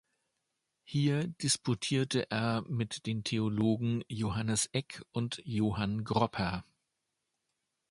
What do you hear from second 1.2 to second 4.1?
disputierte er mit den Theologen